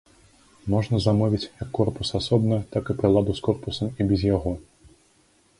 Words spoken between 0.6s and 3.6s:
Можна замовіць як корпус асобна, так і прыладу з